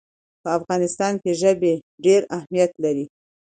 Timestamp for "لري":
2.83-3.05